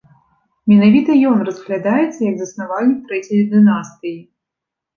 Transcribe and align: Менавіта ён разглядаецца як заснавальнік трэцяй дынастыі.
Менавіта 0.71 1.17
ён 1.31 1.37
разглядаецца 1.49 2.17
як 2.29 2.35
заснавальнік 2.41 2.99
трэцяй 3.07 3.47
дынастыі. 3.55 4.19